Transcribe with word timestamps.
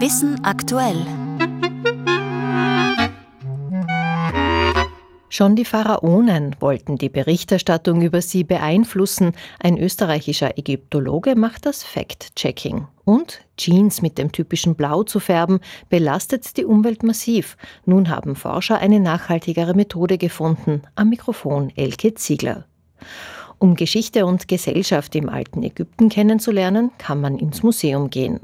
Wissen 0.00 0.44
aktuell. 0.44 1.04
Schon 5.28 5.56
die 5.56 5.64
Pharaonen 5.64 6.54
wollten 6.60 6.98
die 6.98 7.08
Berichterstattung 7.08 8.02
über 8.02 8.22
sie 8.22 8.44
beeinflussen. 8.44 9.32
Ein 9.58 9.76
österreichischer 9.76 10.56
Ägyptologe 10.56 11.34
macht 11.34 11.66
das 11.66 11.82
Fact-Checking. 11.82 12.86
Und 13.04 13.40
Jeans 13.56 14.00
mit 14.00 14.18
dem 14.18 14.30
typischen 14.30 14.76
Blau 14.76 15.02
zu 15.02 15.18
färben, 15.18 15.58
belastet 15.88 16.56
die 16.56 16.64
Umwelt 16.64 17.02
massiv. 17.02 17.56
Nun 17.84 18.08
haben 18.08 18.36
Forscher 18.36 18.78
eine 18.78 19.00
nachhaltigere 19.00 19.74
Methode 19.74 20.16
gefunden. 20.16 20.82
Am 20.94 21.08
Mikrofon 21.08 21.72
Elke 21.74 22.14
Ziegler. 22.14 22.66
Um 23.58 23.74
Geschichte 23.74 24.26
und 24.26 24.46
Gesellschaft 24.46 25.16
im 25.16 25.28
alten 25.28 25.64
Ägypten 25.64 26.08
kennenzulernen, 26.08 26.92
kann 26.98 27.20
man 27.20 27.36
ins 27.36 27.64
Museum 27.64 28.10
gehen. 28.10 28.38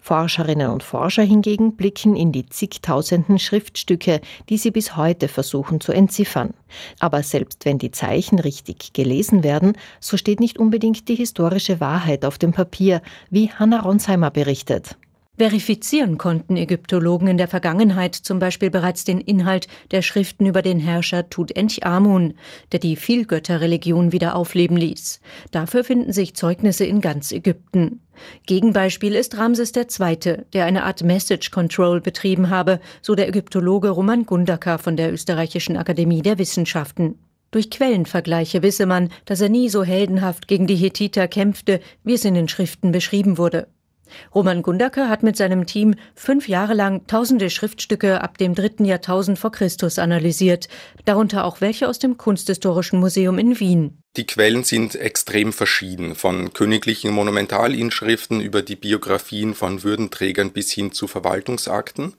Forscherinnen 0.00 0.70
und 0.70 0.82
Forscher 0.82 1.22
hingegen 1.22 1.76
blicken 1.76 2.16
in 2.16 2.32
die 2.32 2.46
zigtausenden 2.46 3.38
Schriftstücke, 3.38 4.20
die 4.48 4.58
sie 4.58 4.70
bis 4.70 4.96
heute 4.96 5.28
versuchen 5.28 5.80
zu 5.80 5.92
entziffern. 5.92 6.54
Aber 7.00 7.22
selbst 7.22 7.64
wenn 7.64 7.78
die 7.78 7.90
Zeichen 7.90 8.38
richtig 8.38 8.92
gelesen 8.92 9.44
werden, 9.44 9.74
so 10.00 10.16
steht 10.16 10.40
nicht 10.40 10.58
unbedingt 10.58 11.08
die 11.08 11.16
historische 11.16 11.80
Wahrheit 11.80 12.24
auf 12.24 12.38
dem 12.38 12.52
Papier, 12.52 13.02
wie 13.30 13.50
Hannah 13.50 13.80
Ronsheimer 13.80 14.30
berichtet. 14.30 14.96
Verifizieren 15.36 16.16
konnten 16.16 16.56
Ägyptologen 16.56 17.26
in 17.26 17.38
der 17.38 17.48
Vergangenheit 17.48 18.14
zum 18.14 18.38
Beispiel 18.38 18.70
bereits 18.70 19.02
den 19.02 19.20
Inhalt 19.20 19.66
der 19.90 20.00
Schriften 20.00 20.46
über 20.46 20.62
den 20.62 20.78
Herrscher 20.78 21.28
Tutanchamun, 21.28 22.34
der 22.70 22.78
die 22.78 22.94
Vielgötterreligion 22.94 24.12
wieder 24.12 24.36
aufleben 24.36 24.76
ließ. 24.76 25.20
Dafür 25.50 25.82
finden 25.82 26.12
sich 26.12 26.34
Zeugnisse 26.36 26.84
in 26.84 27.00
ganz 27.00 27.32
Ägypten. 27.32 28.00
Gegenbeispiel 28.46 29.16
ist 29.16 29.36
Ramses 29.36 29.72
II., 29.74 30.44
der 30.52 30.66
eine 30.66 30.84
Art 30.84 31.02
Message 31.02 31.50
Control 31.50 32.00
betrieben 32.00 32.48
habe, 32.48 32.78
so 33.02 33.16
der 33.16 33.28
Ägyptologe 33.28 33.90
Roman 33.90 34.26
Gundaka 34.26 34.78
von 34.78 34.96
der 34.96 35.12
Österreichischen 35.12 35.76
Akademie 35.76 36.22
der 36.22 36.38
Wissenschaften. 36.38 37.18
Durch 37.50 37.70
Quellenvergleiche 37.70 38.62
wisse 38.62 38.86
man, 38.86 39.10
dass 39.24 39.40
er 39.40 39.48
nie 39.48 39.68
so 39.68 39.82
heldenhaft 39.82 40.46
gegen 40.46 40.68
die 40.68 40.76
Hethiter 40.76 41.26
kämpfte, 41.26 41.80
wie 42.04 42.14
es 42.14 42.24
in 42.24 42.34
den 42.34 42.48
Schriften 42.48 42.92
beschrieben 42.92 43.36
wurde. 43.36 43.66
Roman 44.34 44.62
Gundaker 44.62 45.08
hat 45.08 45.22
mit 45.22 45.36
seinem 45.36 45.66
Team 45.66 45.94
fünf 46.14 46.48
Jahre 46.48 46.74
lang 46.74 47.06
tausende 47.06 47.50
Schriftstücke 47.50 48.20
ab 48.20 48.38
dem 48.38 48.54
dritten 48.54 48.84
Jahrtausend 48.84 49.38
vor 49.38 49.52
Christus 49.52 49.98
analysiert, 49.98 50.68
darunter 51.04 51.44
auch 51.44 51.60
welche 51.60 51.88
aus 51.88 51.98
dem 51.98 52.16
Kunsthistorischen 52.16 53.00
Museum 53.00 53.38
in 53.38 53.58
Wien. 53.60 53.98
Die 54.16 54.26
Quellen 54.26 54.62
sind 54.62 54.94
extrem 54.94 55.52
verschieden, 55.52 56.14
von 56.14 56.52
königlichen 56.52 57.10
Monumentalinschriften 57.12 58.40
über 58.40 58.62
die 58.62 58.76
Biografien 58.76 59.54
von 59.54 59.82
Würdenträgern 59.82 60.52
bis 60.52 60.70
hin 60.70 60.92
zu 60.92 61.08
Verwaltungsakten. 61.08 62.14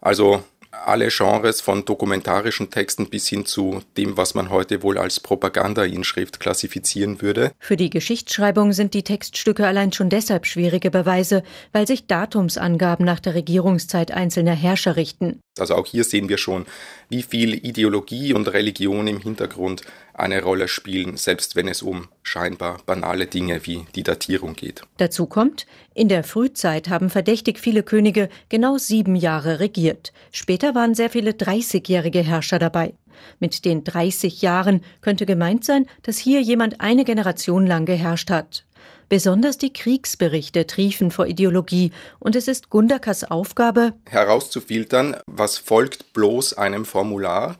Also 0.00 0.42
alle 0.84 1.08
Genres 1.08 1.60
von 1.60 1.84
dokumentarischen 1.84 2.70
Texten 2.70 3.08
bis 3.08 3.28
hin 3.28 3.46
zu 3.46 3.82
dem, 3.96 4.16
was 4.16 4.34
man 4.34 4.50
heute 4.50 4.82
wohl 4.82 4.98
als 4.98 5.20
Propaganda-Inschrift 5.20 6.40
klassifizieren 6.40 7.22
würde. 7.22 7.52
Für 7.58 7.76
die 7.76 7.90
Geschichtsschreibung 7.90 8.72
sind 8.72 8.94
die 8.94 9.04
Textstücke 9.04 9.66
allein 9.66 9.92
schon 9.92 10.10
deshalb 10.10 10.46
schwierige 10.46 10.90
Beweise, 10.90 11.42
weil 11.72 11.86
sich 11.86 12.06
Datumsangaben 12.06 13.04
nach 13.04 13.20
der 13.20 13.34
Regierungszeit 13.34 14.12
einzelner 14.12 14.54
Herrscher 14.54 14.96
richten. 14.96 15.40
Also 15.58 15.76
auch 15.76 15.86
hier 15.86 16.02
sehen 16.02 16.28
wir 16.28 16.38
schon, 16.38 16.66
wie 17.08 17.22
viel 17.22 17.54
Ideologie 17.54 18.32
und 18.32 18.52
Religion 18.52 19.06
im 19.06 19.20
Hintergrund 19.20 19.82
eine 20.12 20.42
Rolle 20.42 20.66
spielen, 20.66 21.16
selbst 21.16 21.54
wenn 21.54 21.68
es 21.68 21.80
um 21.80 22.08
scheinbar 22.24 22.78
banale 22.86 23.26
Dinge 23.26 23.64
wie 23.64 23.86
die 23.94 24.02
Datierung 24.02 24.54
geht. 24.54 24.82
Dazu 24.96 25.26
kommt, 25.26 25.66
in 25.94 26.08
der 26.08 26.24
Frühzeit 26.24 26.88
haben 26.88 27.08
verdächtig 27.08 27.60
viele 27.60 27.84
Könige 27.84 28.30
genau 28.48 28.78
sieben 28.78 29.14
Jahre 29.14 29.60
regiert. 29.60 30.12
Später 30.32 30.74
waren 30.74 30.96
sehr 30.96 31.10
viele 31.10 31.30
30-jährige 31.30 32.20
Herrscher 32.20 32.58
dabei. 32.58 32.94
Mit 33.38 33.64
den 33.64 33.84
30 33.84 34.42
Jahren 34.42 34.82
könnte 35.02 35.24
gemeint 35.24 35.64
sein, 35.64 35.86
dass 36.02 36.18
hier 36.18 36.40
jemand 36.40 36.80
eine 36.80 37.04
Generation 37.04 37.64
lang 37.64 37.86
geherrscht 37.86 38.30
hat. 38.30 38.64
Besonders 39.08 39.58
die 39.58 39.72
Kriegsberichte 39.72 40.66
triefen 40.66 41.10
vor 41.10 41.26
Ideologie 41.26 41.92
und 42.18 42.36
es 42.36 42.48
ist 42.48 42.70
Gundakas 42.70 43.24
Aufgabe, 43.24 43.92
herauszufiltern, 44.08 45.16
was 45.26 45.58
folgt 45.58 46.12
bloß 46.12 46.54
einem 46.54 46.84
Formular 46.84 47.56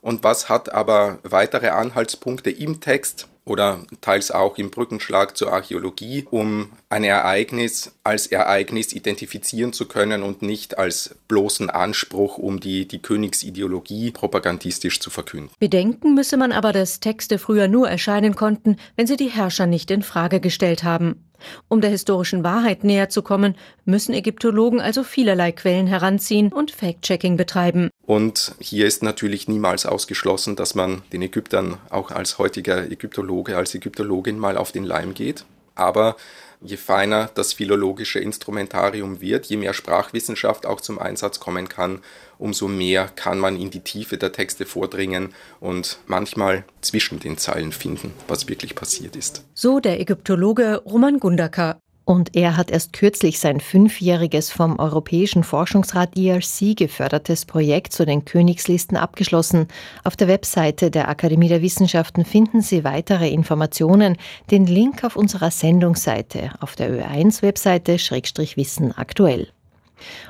und 0.00 0.24
was 0.24 0.48
hat 0.48 0.72
aber 0.72 1.18
weitere 1.22 1.68
Anhaltspunkte 1.68 2.50
im 2.50 2.80
Text 2.80 3.28
oder 3.46 3.80
teils 4.00 4.32
auch 4.32 4.58
im 4.58 4.70
Brückenschlag 4.70 5.36
zur 5.36 5.52
Archäologie, 5.52 6.26
um 6.30 6.72
ein 6.90 7.04
Ereignis 7.04 7.92
als 8.02 8.26
Ereignis 8.26 8.92
identifizieren 8.92 9.72
zu 9.72 9.86
können 9.86 10.24
und 10.24 10.42
nicht 10.42 10.78
als 10.78 11.14
bloßen 11.28 11.70
Anspruch, 11.70 12.38
um 12.38 12.58
die, 12.58 12.88
die 12.88 13.00
Königsideologie 13.00 14.10
propagandistisch 14.10 15.00
zu 15.00 15.10
verkünden. 15.10 15.50
Bedenken 15.60 16.14
müsse 16.14 16.36
man 16.36 16.50
aber, 16.50 16.72
dass 16.72 16.98
Texte 16.98 17.38
früher 17.38 17.68
nur 17.68 17.88
erscheinen 17.88 18.34
konnten, 18.34 18.76
wenn 18.96 19.06
sie 19.06 19.16
die 19.16 19.30
Herrscher 19.30 19.66
nicht 19.66 19.90
in 19.92 20.02
Frage 20.02 20.40
gestellt 20.40 20.82
haben. 20.82 21.22
Um 21.68 21.80
der 21.80 21.90
historischen 21.90 22.44
Wahrheit 22.44 22.84
näher 22.84 23.08
zu 23.08 23.22
kommen, 23.22 23.56
müssen 23.84 24.14
Ägyptologen 24.14 24.80
also 24.80 25.02
vielerlei 25.02 25.52
Quellen 25.52 25.86
heranziehen 25.86 26.52
und 26.52 26.70
Fact-Checking 26.70 27.36
betreiben. 27.36 27.90
Und 28.06 28.54
hier 28.58 28.86
ist 28.86 29.02
natürlich 29.02 29.48
niemals 29.48 29.86
ausgeschlossen, 29.86 30.56
dass 30.56 30.74
man 30.74 31.02
den 31.12 31.22
Ägyptern 31.22 31.78
auch 31.90 32.10
als 32.10 32.38
heutiger 32.38 32.90
Ägyptologe, 32.90 33.56
als 33.56 33.74
Ägyptologin 33.74 34.38
mal 34.38 34.56
auf 34.56 34.72
den 34.72 34.84
Leim 34.84 35.14
geht. 35.14 35.44
Aber 35.74 36.16
je 36.66 36.76
feiner 36.76 37.30
das 37.34 37.52
philologische 37.52 38.18
Instrumentarium 38.18 39.20
wird, 39.20 39.46
je 39.46 39.56
mehr 39.56 39.72
Sprachwissenschaft 39.72 40.66
auch 40.66 40.80
zum 40.80 40.98
Einsatz 40.98 41.40
kommen 41.40 41.68
kann, 41.68 42.00
umso 42.38 42.68
mehr 42.68 43.08
kann 43.14 43.38
man 43.38 43.56
in 43.56 43.70
die 43.70 43.80
Tiefe 43.80 44.18
der 44.18 44.32
Texte 44.32 44.66
vordringen 44.66 45.34
und 45.60 45.98
manchmal 46.06 46.64
zwischen 46.80 47.20
den 47.20 47.38
Zeilen 47.38 47.72
finden, 47.72 48.12
was 48.28 48.48
wirklich 48.48 48.74
passiert 48.74 49.16
ist. 49.16 49.44
So 49.54 49.80
der 49.80 50.00
Ägyptologe 50.00 50.82
Roman 50.84 51.18
Gundaka. 51.18 51.80
Und 52.08 52.36
er 52.36 52.56
hat 52.56 52.70
erst 52.70 52.92
kürzlich 52.92 53.40
sein 53.40 53.58
fünfjähriges 53.58 54.52
vom 54.52 54.78
Europäischen 54.78 55.42
Forschungsrat 55.42 56.16
ERC 56.16 56.76
gefördertes 56.76 57.46
Projekt 57.46 57.92
zu 57.92 58.06
den 58.06 58.24
Königslisten 58.24 58.96
abgeschlossen. 58.96 59.66
Auf 60.04 60.14
der 60.14 60.28
Webseite 60.28 60.92
der 60.92 61.08
Akademie 61.08 61.48
der 61.48 61.62
Wissenschaften 61.62 62.24
finden 62.24 62.60
Sie 62.60 62.84
weitere 62.84 63.28
Informationen. 63.28 64.18
Den 64.52 64.66
Link 64.66 65.02
auf 65.02 65.16
unserer 65.16 65.50
Sendungsseite 65.50 66.52
auf 66.60 66.76
der 66.76 66.90
Ö1-Webseite 66.90 67.98
Schrägstrich 67.98 68.56
Wissen 68.56 68.96
aktuell. 68.96 69.48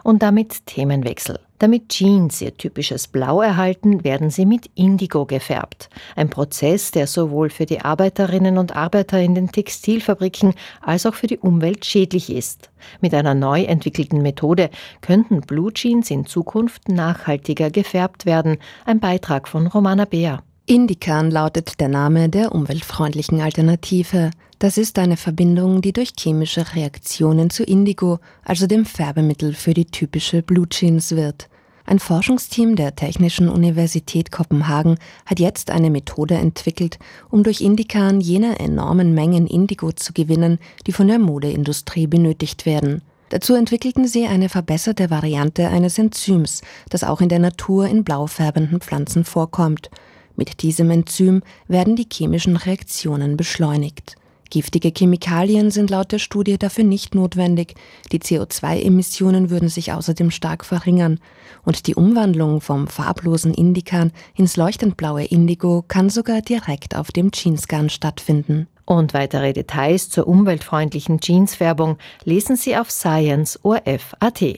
Und 0.02 0.22
damit 0.22 0.66
Themenwechsel. 0.66 1.38
Damit 1.58 1.88
Jeans 1.88 2.42
ihr 2.42 2.54
typisches 2.54 3.08
Blau 3.08 3.40
erhalten, 3.40 4.04
werden 4.04 4.28
sie 4.28 4.44
mit 4.44 4.70
Indigo 4.74 5.24
gefärbt. 5.24 5.88
Ein 6.14 6.28
Prozess, 6.28 6.90
der 6.90 7.06
sowohl 7.06 7.48
für 7.48 7.64
die 7.64 7.80
Arbeiterinnen 7.80 8.58
und 8.58 8.76
Arbeiter 8.76 9.20
in 9.20 9.34
den 9.34 9.50
Textilfabriken 9.50 10.52
als 10.82 11.06
auch 11.06 11.14
für 11.14 11.28
die 11.28 11.38
Umwelt 11.38 11.86
schädlich 11.86 12.30
ist. 12.30 12.70
Mit 13.00 13.14
einer 13.14 13.34
neu 13.34 13.62
entwickelten 13.62 14.20
Methode 14.20 14.68
könnten 15.00 15.40
Blue 15.40 15.72
Jeans 15.72 16.10
in 16.10 16.26
Zukunft 16.26 16.88
nachhaltiger 16.88 17.70
gefärbt 17.70 18.26
werden. 18.26 18.58
Ein 18.84 19.00
Beitrag 19.00 19.48
von 19.48 19.66
Romana 19.66 20.04
Beer. 20.04 20.42
Indikan 20.68 21.30
lautet 21.30 21.78
der 21.78 21.86
Name 21.86 22.28
der 22.28 22.52
umweltfreundlichen 22.52 23.40
Alternative. 23.40 24.32
Das 24.58 24.78
ist 24.78 24.98
eine 24.98 25.16
Verbindung, 25.16 25.80
die 25.80 25.92
durch 25.92 26.14
chemische 26.18 26.74
Reaktionen 26.74 27.50
zu 27.50 27.62
Indigo, 27.62 28.18
also 28.44 28.66
dem 28.66 28.84
Färbemittel 28.84 29.54
für 29.54 29.74
die 29.74 29.84
typische 29.84 30.42
Blue 30.42 30.68
Jeans 30.68 31.12
wird. 31.12 31.48
Ein 31.84 32.00
Forschungsteam 32.00 32.74
der 32.74 32.96
Technischen 32.96 33.48
Universität 33.48 34.32
Kopenhagen 34.32 34.98
hat 35.24 35.38
jetzt 35.38 35.70
eine 35.70 35.88
Methode 35.88 36.34
entwickelt, 36.34 36.98
um 37.30 37.44
durch 37.44 37.60
Indikan 37.60 38.20
jene 38.20 38.58
enormen 38.58 39.14
Mengen 39.14 39.46
Indigo 39.46 39.92
zu 39.92 40.12
gewinnen, 40.12 40.58
die 40.88 40.92
von 40.92 41.06
der 41.06 41.20
Modeindustrie 41.20 42.08
benötigt 42.08 42.66
werden. 42.66 43.02
Dazu 43.28 43.54
entwickelten 43.54 44.08
sie 44.08 44.26
eine 44.26 44.48
verbesserte 44.48 45.10
Variante 45.10 45.68
eines 45.68 45.96
Enzyms, 45.96 46.62
das 46.90 47.04
auch 47.04 47.20
in 47.20 47.28
der 47.28 47.38
Natur 47.38 47.86
in 47.86 48.02
blau 48.02 48.26
färbenden 48.26 48.80
Pflanzen 48.80 49.24
vorkommt. 49.24 49.90
Mit 50.36 50.62
diesem 50.62 50.90
Enzym 50.90 51.42
werden 51.66 51.96
die 51.96 52.06
chemischen 52.10 52.56
Reaktionen 52.56 53.36
beschleunigt. 53.36 54.16
Giftige 54.50 54.92
Chemikalien 54.96 55.70
sind 55.70 55.90
laut 55.90 56.12
der 56.12 56.18
Studie 56.18 56.56
dafür 56.56 56.84
nicht 56.84 57.14
notwendig, 57.14 57.74
die 58.12 58.20
CO2-Emissionen 58.20 59.50
würden 59.50 59.68
sich 59.68 59.92
außerdem 59.92 60.30
stark 60.30 60.64
verringern 60.64 61.18
und 61.64 61.88
die 61.88 61.96
Umwandlung 61.96 62.60
vom 62.60 62.86
farblosen 62.86 63.52
Indikan 63.52 64.12
ins 64.36 64.56
leuchtend 64.56 64.96
blaue 64.96 65.24
Indigo 65.24 65.84
kann 65.88 66.10
sogar 66.10 66.42
direkt 66.42 66.94
auf 66.94 67.10
dem 67.10 67.32
Jeansgarn 67.32 67.90
stattfinden. 67.90 68.68
Und 68.84 69.14
weitere 69.14 69.52
Details 69.52 70.10
zur 70.10 70.28
umweltfreundlichen 70.28 71.18
Jeansfärbung 71.20 71.98
lesen 72.22 72.54
Sie 72.54 72.76
auf 72.76 72.88
Science 72.88 73.58
ORF.at. 73.64 74.54